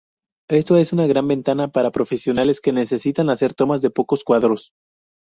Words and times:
Esto 0.49 0.77
es 0.77 0.93
una 0.93 1.05
gran 1.05 1.27
ventaja 1.27 1.67
para 1.67 1.91
profesionales 1.91 2.59
que 2.59 2.73
necesitan 2.73 3.29
hacer 3.29 3.53
tomas 3.53 3.83
de 3.83 3.91
pocos 3.91 4.23
cuadros. 4.23 4.71